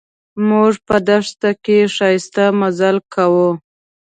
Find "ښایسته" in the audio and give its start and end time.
1.95-2.45